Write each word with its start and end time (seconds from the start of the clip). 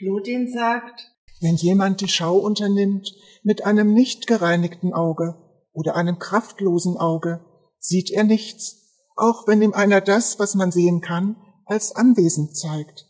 Plodin 0.00 0.48
sagt, 0.48 1.12
wenn 1.42 1.56
jemand 1.56 2.00
die 2.00 2.08
Schau 2.08 2.38
unternimmt 2.38 3.14
mit 3.42 3.66
einem 3.66 3.92
nicht 3.92 4.26
gereinigten 4.26 4.94
Auge 4.94 5.34
oder 5.74 5.94
einem 5.94 6.18
kraftlosen 6.18 6.96
Auge, 6.96 7.44
sieht 7.78 8.10
er 8.10 8.24
nichts, 8.24 8.94
auch 9.14 9.46
wenn 9.46 9.60
ihm 9.60 9.74
einer 9.74 10.00
das, 10.00 10.38
was 10.38 10.54
man 10.54 10.72
sehen 10.72 11.02
kann, 11.02 11.36
als 11.66 11.94
anwesend 11.94 12.56
zeigt. 12.56 13.08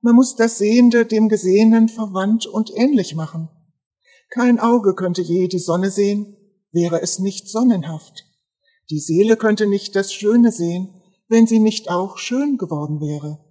Man 0.00 0.14
muss 0.14 0.34
das 0.34 0.56
Sehende 0.56 1.04
dem 1.04 1.28
Gesehenen 1.28 1.90
verwandt 1.90 2.46
und 2.46 2.74
ähnlich 2.74 3.14
machen. 3.14 3.50
Kein 4.30 4.58
Auge 4.58 4.94
könnte 4.94 5.20
je 5.20 5.48
die 5.48 5.58
Sonne 5.58 5.90
sehen, 5.90 6.34
wäre 6.70 7.02
es 7.02 7.18
nicht 7.18 7.50
sonnenhaft. 7.50 8.24
Die 8.88 9.00
Seele 9.00 9.36
könnte 9.36 9.66
nicht 9.66 9.94
das 9.96 10.14
Schöne 10.14 10.50
sehen, 10.50 10.94
wenn 11.28 11.46
sie 11.46 11.58
nicht 11.58 11.90
auch 11.90 12.16
schön 12.16 12.56
geworden 12.56 13.02
wäre. 13.02 13.44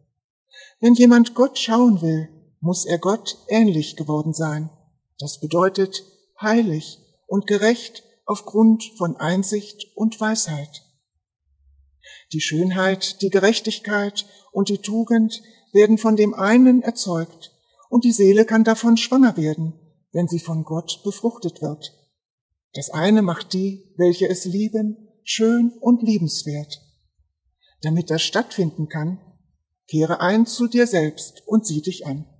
Wenn 0.79 0.95
jemand 0.95 1.35
Gott 1.35 1.59
schauen 1.59 2.01
will, 2.01 2.40
muss 2.61 2.85
er 2.85 2.99
Gott 2.99 3.37
ähnlich 3.49 3.97
geworden 3.97 4.33
sein. 4.33 4.69
Das 5.19 5.39
bedeutet 5.39 6.03
heilig 6.39 6.99
und 7.27 7.47
gerecht 7.47 8.03
aufgrund 8.25 8.83
von 8.97 9.17
Einsicht 9.17 9.87
und 9.95 10.19
Weisheit. 10.21 10.83
Die 12.31 12.41
Schönheit, 12.41 13.21
die 13.21 13.29
Gerechtigkeit 13.29 14.25
und 14.51 14.69
die 14.69 14.77
Tugend 14.77 15.41
werden 15.73 15.97
von 15.97 16.15
dem 16.15 16.33
einen 16.33 16.81
erzeugt, 16.81 17.51
und 17.89 18.05
die 18.05 18.13
Seele 18.13 18.45
kann 18.45 18.63
davon 18.63 18.95
schwanger 18.95 19.35
werden, 19.35 19.73
wenn 20.13 20.29
sie 20.29 20.39
von 20.39 20.63
Gott 20.63 21.01
befruchtet 21.03 21.61
wird. 21.61 21.93
Das 22.73 22.89
eine 22.89 23.21
macht 23.21 23.51
die, 23.51 23.93
welche 23.97 24.29
es 24.29 24.45
lieben, 24.45 25.09
schön 25.25 25.73
und 25.81 26.01
liebenswert. 26.01 26.81
Damit 27.81 28.09
das 28.09 28.21
stattfinden 28.21 28.87
kann, 28.87 29.19
kehre 29.87 30.21
ein 30.21 30.45
zu 30.45 30.67
dir 30.67 30.87
selbst 30.87 31.45
und 31.47 31.65
sieh 31.65 31.81
dich 31.81 32.05
an. 32.05 32.30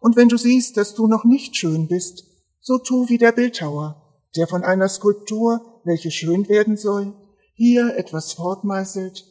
Und 0.00 0.16
wenn 0.16 0.28
du 0.28 0.36
siehst, 0.36 0.76
dass 0.76 0.94
du 0.94 1.06
noch 1.06 1.24
nicht 1.24 1.56
schön 1.56 1.86
bist, 1.86 2.24
so 2.60 2.78
tu 2.78 3.08
wie 3.08 3.18
der 3.18 3.32
Bildhauer, 3.32 4.20
der 4.36 4.46
von 4.46 4.64
einer 4.64 4.88
Skulptur, 4.88 5.80
welche 5.84 6.10
schön 6.10 6.48
werden 6.48 6.76
soll, 6.76 7.14
hier 7.54 7.96
etwas 7.96 8.32
fortmeißelt, 8.32 9.24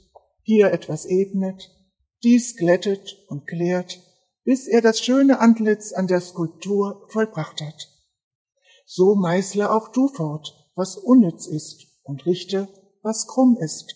hier 0.43 0.71
etwas 0.71 1.05
ebnet, 1.05 1.71
dies 2.23 2.55
glättet 2.55 3.17
und 3.27 3.47
klärt, 3.47 3.99
bis 4.43 4.67
er 4.67 4.81
das 4.81 4.99
schöne 4.99 5.39
Antlitz 5.39 5.91
an 5.91 6.07
der 6.07 6.21
Skulptur 6.21 7.07
vollbracht 7.09 7.61
hat. 7.61 7.89
So 8.85 9.15
meißle 9.15 9.71
auch 9.71 9.89
du 9.89 10.07
fort, 10.07 10.69
was 10.75 10.97
unnütz 10.97 11.45
ist, 11.47 11.87
und 12.03 12.25
richte, 12.25 12.67
was 13.01 13.27
krumm 13.27 13.57
ist. 13.59 13.95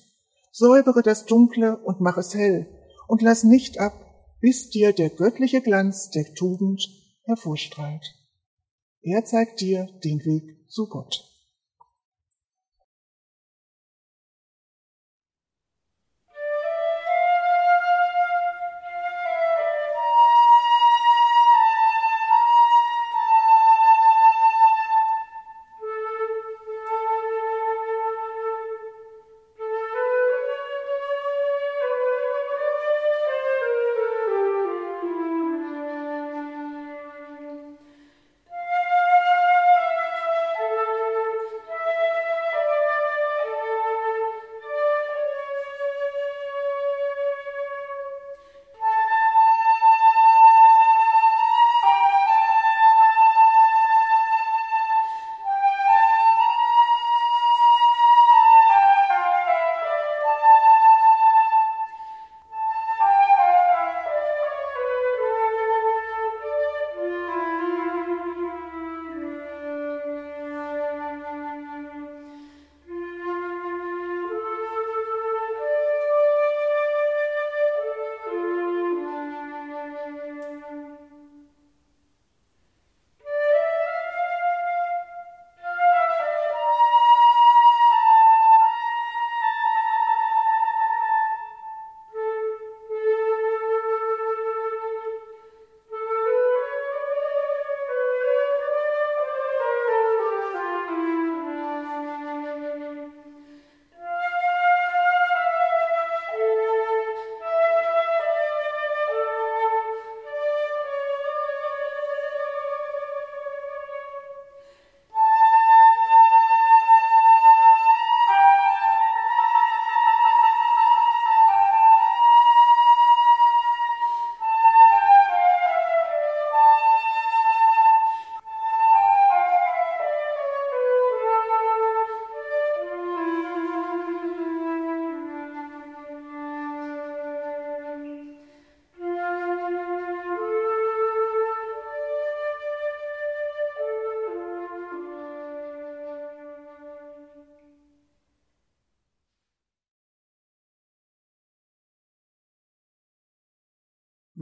Säubere 0.51 1.01
das 1.01 1.25
Dunkle 1.25 1.78
und 1.78 2.01
mach 2.01 2.17
es 2.17 2.33
hell, 2.35 2.67
und 3.07 3.22
lass 3.22 3.44
nicht 3.44 3.79
ab, 3.79 4.03
bis 4.44 4.70
dir 4.70 4.92
der 4.92 5.09
göttliche 5.09 5.62
Glanz 5.62 6.09
der 6.09 6.34
Tugend 6.34 6.86
hervorstrahlt. 7.24 8.14
Er 9.02 9.24
zeigt 9.24 9.62
dir 9.62 9.88
den 10.04 10.20
Weg 10.26 10.70
zu 10.70 10.90
Gott. 10.90 11.32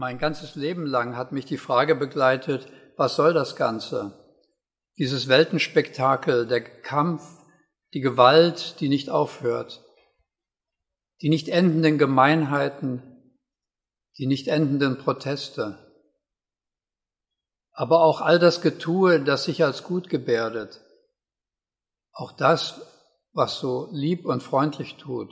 Mein 0.02 0.18
ganzes 0.18 0.56
Leben 0.56 0.88
lang 0.88 1.16
hat 1.16 1.32
mich 1.32 1.46
die 1.46 1.60
Frage 1.60 1.94
begleitet, 1.94 2.68
was 2.98 3.16
soll 3.16 3.36
das 3.36 3.56
Ganze? 3.56 4.18
Dieses 4.98 5.28
Weltenspektakel, 5.28 6.48
der 6.48 6.62
Kampf, 6.82 7.22
die 7.94 8.00
Gewalt, 8.00 8.80
die 8.80 8.90
nicht 8.90 9.12
aufhört, 9.12 9.86
die 11.22 11.30
nicht 11.30 11.50
endenden 11.50 12.00
Gemeinheiten, 12.00 13.04
die 14.18 14.26
nicht 14.26 14.48
endenden 14.48 14.98
Proteste, 14.98 15.78
aber 17.72 18.02
auch 18.02 18.22
all 18.22 18.40
das 18.40 18.64
Getue, 18.64 19.20
das 19.22 19.44
sich 19.44 19.64
als 19.64 19.84
gut 19.84 20.10
gebärdet, 20.10 20.82
auch 22.12 22.32
das, 22.32 22.82
was 23.34 23.60
so 23.60 23.88
lieb 23.92 24.26
und 24.26 24.42
freundlich 24.42 24.98
tut. 24.98 25.32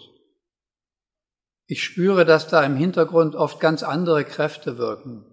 Ich 1.72 1.84
spüre, 1.84 2.26
dass 2.26 2.48
da 2.48 2.64
im 2.64 2.76
Hintergrund 2.76 3.36
oft 3.36 3.60
ganz 3.60 3.84
andere 3.84 4.26
Kräfte 4.26 4.80
wirken. 4.80 5.24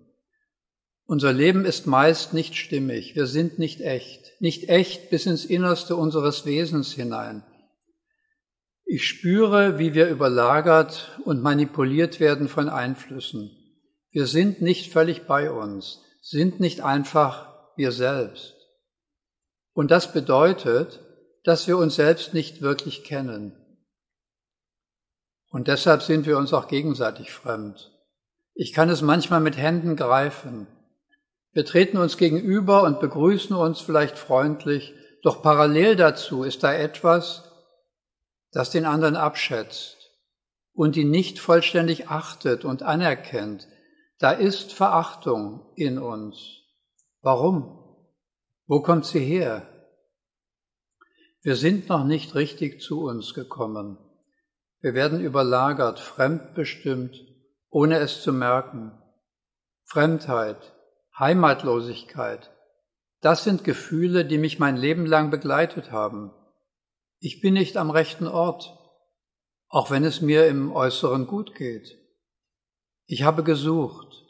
Unser 1.07 1.33
Leben 1.33 1.65
ist 1.65 1.87
meist 1.87 2.35
nicht 2.35 2.57
stimmig, 2.57 3.17
wir 3.17 3.27
sind 3.27 3.59
nicht 3.59 3.81
echt, 3.81 4.33
nicht 4.39 4.69
echt 4.69 5.09
bis 5.09 5.25
ins 5.25 5.47
Innerste 5.47 5.97
unseres 5.97 6.45
Wesens 6.45 6.93
hinein. 6.93 7.43
Ich 8.85 9.09
spüre, 9.09 9.79
wie 9.79 9.95
wir 9.95 10.11
überlagert 10.11 11.19
und 11.25 11.41
manipuliert 11.41 12.21
werden 12.21 12.49
von 12.49 12.69
Einflüssen. 12.69 13.51
Wir 14.11 14.27
sind 14.27 14.61
nicht 14.61 14.93
völlig 14.93 15.23
bei 15.23 15.51
uns, 15.51 16.03
sind 16.21 16.61
nicht 16.61 16.83
einfach 16.83 17.49
wir 17.77 17.93
selbst. 17.93 18.57
Und 19.73 19.91
das 19.91 20.13
bedeutet, 20.13 21.01
dass 21.45 21.67
wir 21.67 21.79
uns 21.79 21.95
selbst 21.95 22.35
nicht 22.35 22.61
wirklich 22.61 23.05
kennen. 23.05 23.55
Und 25.57 25.69
deshalb 25.69 26.03
sind 26.03 26.27
wir 26.27 26.37
uns 26.37 26.53
auch 26.53 26.69
gegenseitig 26.69 27.33
fremd. 27.33 27.91
Ich 28.53 28.75
kann 28.75 28.91
es 28.91 29.01
manchmal 29.01 29.41
mit 29.41 29.57
Händen 29.57 29.97
greifen. 29.97 30.67
Wir 31.53 31.65
treten 31.65 31.97
uns 31.97 32.19
gegenüber 32.19 32.83
und 32.83 33.01
begrüßen 33.01 33.57
uns 33.57 33.81
vielleicht 33.81 34.19
freundlich, 34.19 34.93
doch 35.23 35.41
parallel 35.41 35.97
dazu 35.97 36.43
ist 36.43 36.63
da 36.63 36.75
etwas, 36.75 37.51
das 38.53 38.69
den 38.69 38.85
anderen 38.85 39.17
abschätzt 39.17 39.97
und 40.75 40.95
ihn 40.99 41.11
nicht 41.11 41.39
vollständig 41.39 42.09
achtet 42.11 42.67
und 42.67 42.83
anerkennt. 42.83 43.67
Da 44.19 44.33
ist 44.33 44.75
Verachtung 44.75 45.73
in 45.75 45.99
uns. 45.99 46.37
Warum? 47.23 47.83
Wo 48.67 48.83
kommt 48.83 49.07
sie 49.07 49.25
her? 49.25 49.67
Wir 51.41 51.57
sind 51.57 51.89
noch 51.89 52.05
nicht 52.05 52.35
richtig 52.35 52.83
zu 52.83 53.05
uns 53.05 53.33
gekommen. 53.33 53.97
Wir 54.81 54.95
werden 54.95 55.21
überlagert, 55.21 56.01
fremdbestimmt, 56.01 57.17
ohne 57.71 57.99
es 57.99 58.23
zu 58.23 58.33
merken. 58.33 58.93
Fremdheit, 59.85 60.75
Heimatlosigkeit, 61.19 62.51
das 63.21 63.45
sind 63.45 63.65
Gefühle, 63.65 64.25
die 64.25 64.39
mich 64.39 64.59
mein 64.59 64.77
Leben 64.77 65.07
lang 65.07 65.31
begleitet 65.31 65.91
haben. 65.91 66.31
Ich 67.19 67.41
bin 67.41 67.55
nicht 67.55 67.77
am 67.77 67.91
rechten 67.91 68.27
Ort, 68.27 68.79
auch 69.69 69.91
wenn 69.91 70.05
es 70.05 70.21
mir 70.21 70.47
im 70.47 70.73
Äußeren 70.73 71.27
gut 71.27 71.55
geht. 71.55 71.99
Ich 73.07 73.23
habe 73.23 73.43
gesucht. 73.43 74.25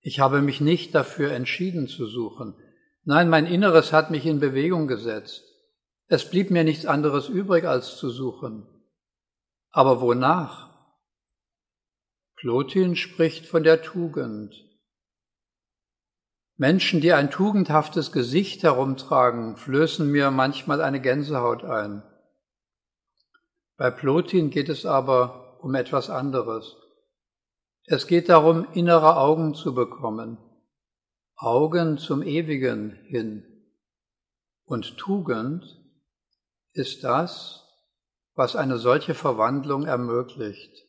Ich 0.00 0.20
habe 0.20 0.42
mich 0.42 0.60
nicht 0.60 0.94
dafür 0.94 1.32
entschieden 1.32 1.88
zu 1.88 2.06
suchen. 2.06 2.54
Nein, 3.02 3.28
mein 3.28 3.46
Inneres 3.46 3.92
hat 3.92 4.10
mich 4.10 4.26
in 4.26 4.38
Bewegung 4.38 4.86
gesetzt. 4.86 5.45
Es 6.08 6.30
blieb 6.30 6.50
mir 6.50 6.62
nichts 6.62 6.86
anderes 6.86 7.28
übrig, 7.28 7.64
als 7.64 7.96
zu 7.96 8.10
suchen. 8.10 8.66
Aber 9.70 10.00
wonach? 10.00 10.70
Plotin 12.36 12.94
spricht 12.94 13.46
von 13.46 13.64
der 13.64 13.82
Tugend. 13.82 14.54
Menschen, 16.56 17.00
die 17.00 17.12
ein 17.12 17.30
tugendhaftes 17.30 18.12
Gesicht 18.12 18.62
herumtragen, 18.62 19.56
flößen 19.56 20.10
mir 20.10 20.30
manchmal 20.30 20.80
eine 20.80 21.00
Gänsehaut 21.00 21.64
ein. 21.64 22.02
Bei 23.76 23.90
Plotin 23.90 24.50
geht 24.50 24.68
es 24.68 24.86
aber 24.86 25.58
um 25.62 25.74
etwas 25.74 26.08
anderes. 26.08 26.76
Es 27.84 28.06
geht 28.06 28.28
darum, 28.28 28.66
innere 28.72 29.16
Augen 29.16 29.54
zu 29.54 29.74
bekommen, 29.74 30.38
Augen 31.36 31.98
zum 31.98 32.22
Ewigen 32.22 32.92
hin. 33.06 33.44
Und 34.64 34.96
Tugend 34.96 35.85
ist 36.76 37.04
das, 37.04 37.64
was 38.34 38.56
eine 38.56 38.78
solche 38.78 39.14
Verwandlung 39.14 39.86
ermöglicht. 39.86 40.86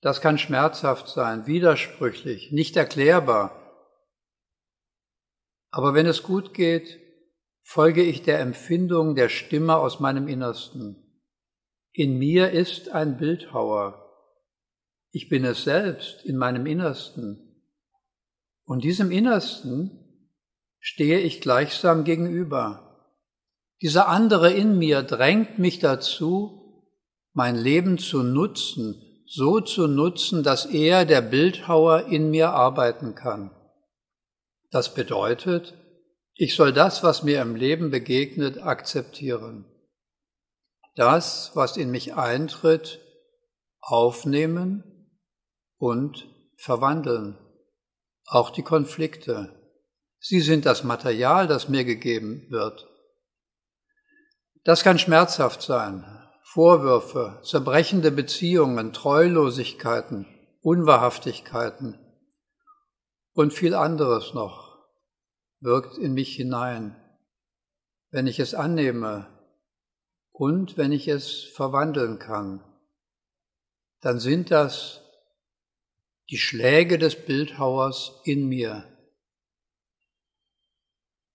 Das 0.00 0.20
kann 0.20 0.38
schmerzhaft 0.38 1.08
sein, 1.08 1.46
widersprüchlich, 1.46 2.52
nicht 2.52 2.76
erklärbar, 2.76 3.66
aber 5.76 5.92
wenn 5.92 6.06
es 6.06 6.22
gut 6.22 6.54
geht, 6.54 7.00
folge 7.62 8.02
ich 8.02 8.22
der 8.22 8.40
Empfindung 8.40 9.14
der 9.14 9.28
Stimme 9.28 9.76
aus 9.76 10.00
meinem 10.00 10.26
Innersten. 10.26 11.20
In 11.92 12.18
mir 12.18 12.50
ist 12.50 12.88
ein 12.88 13.18
Bildhauer. 13.18 14.02
Ich 15.10 15.28
bin 15.28 15.44
es 15.44 15.64
selbst 15.64 16.24
in 16.24 16.38
meinem 16.38 16.64
Innersten. 16.64 17.62
Und 18.64 18.84
diesem 18.84 19.10
Innersten 19.10 20.30
stehe 20.78 21.20
ich 21.20 21.42
gleichsam 21.42 22.04
gegenüber. 22.04 22.85
Dieser 23.82 24.08
andere 24.08 24.52
in 24.52 24.78
mir 24.78 25.02
drängt 25.02 25.58
mich 25.58 25.78
dazu, 25.78 26.84
mein 27.32 27.56
Leben 27.56 27.98
zu 27.98 28.22
nutzen, 28.22 29.02
so 29.26 29.60
zu 29.60 29.86
nutzen, 29.86 30.42
dass 30.42 30.64
er, 30.66 31.04
der 31.04 31.20
Bildhauer, 31.20 32.06
in 32.06 32.30
mir 32.30 32.50
arbeiten 32.50 33.14
kann. 33.14 33.50
Das 34.70 34.94
bedeutet, 34.94 35.74
ich 36.34 36.54
soll 36.54 36.72
das, 36.72 37.02
was 37.02 37.22
mir 37.22 37.42
im 37.42 37.56
Leben 37.56 37.90
begegnet, 37.90 38.62
akzeptieren. 38.62 39.66
Das, 40.94 41.50
was 41.54 41.76
in 41.76 41.90
mich 41.90 42.14
eintritt, 42.14 43.00
aufnehmen 43.80 44.82
und 45.76 46.26
verwandeln. 46.56 47.38
Auch 48.26 48.50
die 48.50 48.62
Konflikte. 48.62 49.54
Sie 50.18 50.40
sind 50.40 50.66
das 50.66 50.84
Material, 50.84 51.46
das 51.46 51.68
mir 51.68 51.84
gegeben 51.84 52.46
wird. 52.50 52.88
Das 54.66 54.82
kann 54.82 54.98
schmerzhaft 54.98 55.62
sein. 55.62 56.04
Vorwürfe, 56.42 57.40
zerbrechende 57.44 58.10
Beziehungen, 58.10 58.92
Treulosigkeiten, 58.92 60.26
Unwahrhaftigkeiten, 60.60 62.00
und 63.32 63.52
viel 63.52 63.74
anderes 63.74 64.34
noch 64.34 64.76
wirkt 65.60 65.98
in 65.98 66.14
mich 66.14 66.34
hinein, 66.34 66.96
wenn 68.10 68.26
ich 68.26 68.40
es 68.40 68.54
annehme 68.54 69.28
und 70.32 70.76
wenn 70.76 70.90
ich 70.90 71.06
es 71.06 71.44
verwandeln 71.44 72.18
kann, 72.18 72.64
dann 74.00 74.18
sind 74.18 74.50
das 74.50 75.00
die 76.28 76.38
Schläge 76.38 76.98
des 76.98 77.24
Bildhauers 77.24 78.20
in 78.24 78.48
mir. 78.48 78.84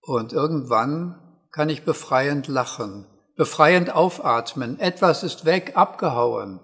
Und 0.02 0.34
irgendwann 0.34 1.46
kann 1.50 1.70
ich 1.70 1.84
befreiend 1.84 2.46
lachen, 2.46 3.06
befreiend 3.42 3.90
aufatmen, 3.90 4.78
etwas 4.78 5.24
ist 5.24 5.44
weg, 5.44 5.72
abgehauen. 5.74 6.60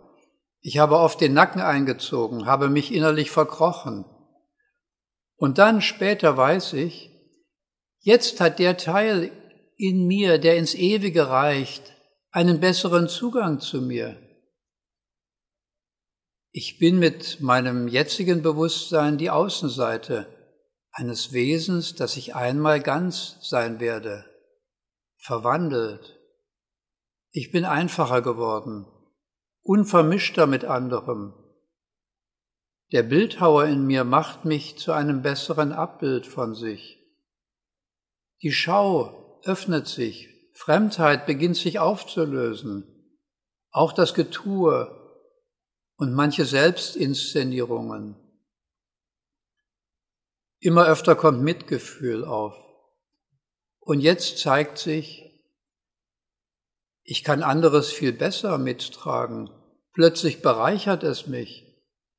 Ich 0.60 0.78
habe 0.78 0.96
oft 0.98 1.20
den 1.20 1.34
Nacken 1.34 1.60
eingezogen, 1.60 2.46
habe 2.46 2.68
mich 2.68 2.94
innerlich 2.94 3.32
verkrochen. 3.32 4.04
Und 5.34 5.58
dann 5.58 5.80
später 5.82 6.36
weiß 6.36 6.74
ich, 6.74 7.10
jetzt 7.98 8.40
hat 8.40 8.60
der 8.60 8.76
Teil 8.76 9.32
in 9.76 10.06
mir, 10.06 10.38
der 10.38 10.56
ins 10.56 10.76
Ewige 10.76 11.28
reicht, 11.28 11.82
einen 12.30 12.60
besseren 12.60 13.08
Zugang 13.08 13.58
zu 13.58 13.82
mir. 13.82 14.16
Ich 16.52 16.78
bin 16.78 17.00
mit 17.00 17.40
meinem 17.40 17.88
jetzigen 17.88 18.40
Bewusstsein 18.40 19.18
die 19.18 19.30
Außenseite 19.30 20.28
eines 20.92 21.32
Wesens, 21.32 21.96
das 21.96 22.16
ich 22.16 22.36
einmal 22.36 22.80
ganz 22.80 23.36
sein 23.40 23.80
werde, 23.80 24.26
verwandelt. 25.16 26.17
Ich 27.30 27.50
bin 27.50 27.64
einfacher 27.64 28.22
geworden, 28.22 28.86
unvermischter 29.62 30.46
mit 30.46 30.64
anderem, 30.64 31.34
der 32.90 33.02
Bildhauer 33.02 33.66
in 33.66 33.86
mir 33.86 34.04
macht 34.04 34.46
mich 34.46 34.78
zu 34.78 34.92
einem 34.92 35.20
besseren 35.20 35.72
Abbild 35.72 36.26
von 36.26 36.54
sich. 36.54 36.98
Die 38.40 38.52
Schau 38.52 39.42
öffnet 39.44 39.86
sich, 39.88 40.28
Fremdheit 40.54 41.26
beginnt 41.26 41.56
sich 41.56 41.78
aufzulösen, 41.78 42.84
auch 43.70 43.92
das 43.92 44.14
Getue 44.14 44.94
und 45.96 46.14
manche 46.14 46.46
Selbstinszenierungen. 46.46 48.16
Immer 50.60 50.86
öfter 50.86 51.14
kommt 51.14 51.42
Mitgefühl 51.42 52.24
auf. 52.24 52.54
Und 53.80 54.00
jetzt 54.00 54.38
zeigt 54.38 54.78
sich, 54.78 55.27
ich 57.10 57.24
kann 57.24 57.42
anderes 57.42 57.90
viel 57.90 58.12
besser 58.12 58.58
mittragen. 58.58 59.48
Plötzlich 59.94 60.42
bereichert 60.42 61.04
es 61.04 61.26
mich. 61.26 61.64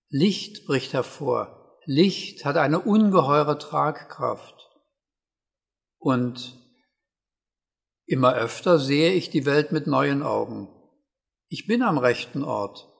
Licht 0.10 0.66
bricht 0.66 0.94
hervor. 0.94 1.78
Licht 1.86 2.44
hat 2.44 2.58
eine 2.58 2.80
ungeheure 2.80 3.60
Tragkraft. 3.60 4.68
Und 6.00 6.58
immer 8.08 8.34
öfter 8.34 8.80
sehe 8.80 9.14
ich 9.14 9.30
die 9.30 9.46
Welt 9.46 9.72
mit 9.72 9.86
neuen 9.86 10.24
Augen. 10.24 10.68
Ich 11.50 11.68
bin 11.68 11.84
am 11.84 12.00
rechten 12.00 12.44
Ort. 12.44 12.92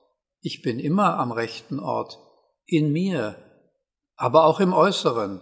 Ich 0.42 0.62
bin 0.62 0.78
immer 0.78 1.18
am 1.18 1.32
rechten 1.32 1.80
Ort. 1.80 2.20
In 2.66 2.92
mir, 2.92 3.34
aber 4.14 4.44
auch 4.44 4.60
im 4.60 4.72
Äußeren. 4.72 5.40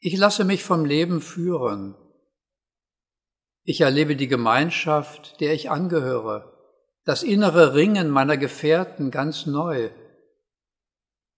Ich 0.00 0.16
lasse 0.16 0.44
mich 0.44 0.64
vom 0.64 0.84
Leben 0.84 1.20
führen. 1.20 1.94
Ich 3.70 3.82
erlebe 3.82 4.16
die 4.16 4.28
Gemeinschaft, 4.28 5.42
der 5.42 5.52
ich 5.52 5.70
angehöre, 5.70 6.54
das 7.04 7.22
innere 7.22 7.74
Ringen 7.74 8.08
meiner 8.08 8.38
Gefährten 8.38 9.10
ganz 9.10 9.44
neu 9.44 9.90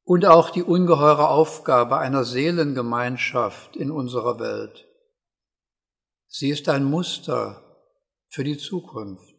und 0.04 0.24
auch 0.26 0.50
die 0.50 0.62
ungeheure 0.62 1.28
Aufgabe 1.28 1.98
einer 1.98 2.22
Seelengemeinschaft 2.22 3.74
in 3.74 3.90
unserer 3.90 4.38
Welt. 4.38 4.86
Sie 6.28 6.50
ist 6.50 6.68
ein 6.68 6.84
Muster 6.84 7.64
für 8.28 8.44
die 8.44 8.58
Zukunft. 8.58 9.29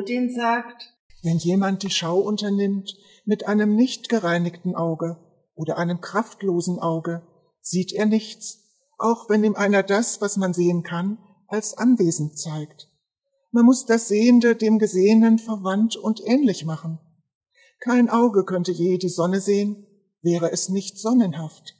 Plodin 0.00 0.30
sagt, 0.30 0.94
wenn 1.22 1.36
jemand 1.36 1.82
die 1.82 1.90
Schau 1.90 2.20
unternimmt 2.20 2.96
mit 3.26 3.46
einem 3.46 3.76
nicht 3.76 4.08
gereinigten 4.08 4.74
Auge 4.74 5.18
oder 5.54 5.76
einem 5.76 6.00
kraftlosen 6.00 6.78
Auge, 6.78 7.20
sieht 7.60 7.92
er 7.92 8.06
nichts, 8.06 8.60
auch 8.96 9.28
wenn 9.28 9.44
ihm 9.44 9.56
einer 9.56 9.82
das, 9.82 10.22
was 10.22 10.38
man 10.38 10.54
sehen 10.54 10.84
kann, 10.84 11.18
als 11.48 11.76
anwesend 11.76 12.38
zeigt. 12.38 12.88
Man 13.50 13.66
muss 13.66 13.84
das 13.84 14.08
Sehende 14.08 14.56
dem 14.56 14.78
Gesehenen 14.78 15.38
verwandt 15.38 15.96
und 15.96 16.22
ähnlich 16.24 16.64
machen. 16.64 16.98
Kein 17.80 18.08
Auge 18.08 18.46
könnte 18.46 18.72
je 18.72 18.96
die 18.96 19.10
Sonne 19.10 19.42
sehen, 19.42 19.86
wäre 20.22 20.50
es 20.50 20.70
nicht 20.70 20.98
sonnenhaft. 20.98 21.76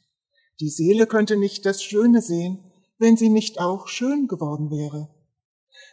Die 0.61 0.69
Seele 0.69 1.07
könnte 1.07 1.39
nicht 1.39 1.65
das 1.65 1.83
Schöne 1.83 2.21
sehen, 2.21 2.71
wenn 2.99 3.17
sie 3.17 3.31
nicht 3.31 3.61
auch 3.61 3.89
schön 3.89 4.29
geworden 4.29 4.71
wäre. 4.71 5.09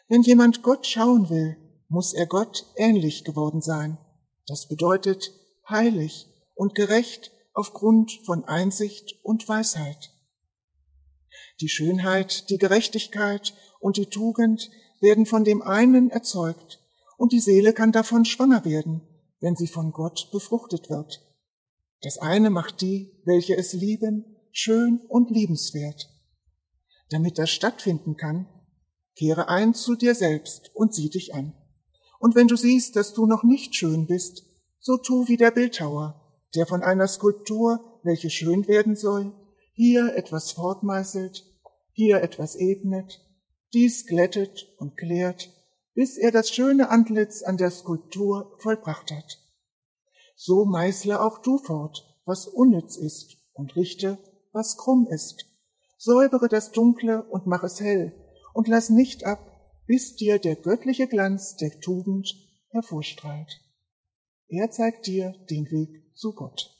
Wenn 0.09 0.23
jemand 0.23 0.61
Gott 0.61 0.85
schauen 0.85 1.29
will, 1.29 1.55
muss 1.89 2.13
er 2.13 2.25
Gott 2.25 2.65
ähnlich 2.75 3.23
geworden 3.23 3.61
sein. 3.61 3.97
Das 4.45 4.67
bedeutet 4.67 5.31
heilig 5.69 6.27
und 6.55 6.75
gerecht 6.75 7.31
aufgrund 7.53 8.11
von 8.25 8.45
Einsicht 8.45 9.15
und 9.23 9.47
Weisheit. 9.47 10.11
Die 11.59 11.69
Schönheit, 11.69 12.49
die 12.49 12.57
Gerechtigkeit 12.57 13.53
und 13.79 13.97
die 13.97 14.07
Tugend 14.07 14.69
werden 15.01 15.25
von 15.25 15.43
dem 15.43 15.61
einen 15.61 16.09
erzeugt, 16.09 16.81
und 17.17 17.31
die 17.31 17.39
Seele 17.39 17.73
kann 17.73 17.91
davon 17.91 18.25
schwanger 18.25 18.63
werden, 18.63 19.01
wenn 19.39 19.55
sie 19.55 19.67
von 19.67 19.91
Gott 19.91 20.29
befruchtet 20.31 20.89
wird. 20.89 21.25
Das 22.01 22.19
eine 22.19 22.51
macht 22.51 22.81
die, 22.81 23.11
welche 23.25 23.57
es 23.57 23.73
lieben, 23.73 24.37
schön 24.51 25.01
und 25.07 25.31
liebenswert. 25.31 26.09
Damit 27.09 27.39
das 27.39 27.49
stattfinden 27.49 28.17
kann, 28.17 28.47
kehre 29.15 29.49
ein 29.49 29.73
zu 29.73 29.95
dir 29.95 30.13
selbst 30.13 30.69
und 30.75 30.93
sieh 30.93 31.09
dich 31.09 31.33
an. 31.33 31.55
Und 32.19 32.35
wenn 32.35 32.47
du 32.47 32.55
siehst, 32.55 32.95
dass 32.95 33.13
du 33.13 33.25
noch 33.25 33.43
nicht 33.43 33.75
schön 33.75 34.07
bist, 34.07 34.45
so 34.79 34.97
tu 34.97 35.27
wie 35.27 35.37
der 35.37 35.51
Bildhauer, 35.51 36.21
der 36.55 36.65
von 36.65 36.81
einer 36.81 37.07
Skulptur, 37.07 37.99
welche 38.03 38.29
schön 38.29 38.67
werden 38.67 38.95
soll, 38.95 39.33
hier 39.73 40.15
etwas 40.15 40.51
fortmeißelt, 40.51 41.45
hier 41.91 42.21
etwas 42.21 42.55
ebnet, 42.55 43.21
dies 43.73 44.05
glättet 44.05 44.67
und 44.77 44.97
klärt, 44.97 45.51
bis 45.93 46.17
er 46.17 46.31
das 46.31 46.49
schöne 46.49 46.89
Antlitz 46.89 47.43
an 47.43 47.57
der 47.57 47.71
Skulptur 47.71 48.55
vollbracht 48.59 49.11
hat. 49.11 49.39
So 50.35 50.65
meißle 50.65 51.19
auch 51.21 51.39
du 51.39 51.57
fort, 51.57 52.05
was 52.25 52.47
unnütz 52.47 52.97
ist, 52.97 53.37
und 53.53 53.75
richte, 53.75 54.19
was 54.51 54.77
krumm 54.77 55.07
ist. 55.09 55.45
Säubere 55.97 56.47
das 56.47 56.71
Dunkle 56.71 57.23
und 57.23 57.47
mach 57.47 57.63
es 57.63 57.81
hell, 57.81 58.13
und 58.53 58.67
lass 58.67 58.89
nicht 58.89 59.25
ab, 59.25 59.39
bis 59.87 60.15
dir 60.15 60.37
der 60.37 60.55
göttliche 60.55 61.07
Glanz 61.07 61.55
der 61.55 61.79
Tugend 61.79 62.29
hervorstrahlt. 62.69 63.61
Er 64.49 64.69
zeigt 64.69 65.07
dir 65.07 65.33
den 65.49 65.65
Weg 65.71 66.15
zu 66.15 66.33
Gott. 66.33 66.76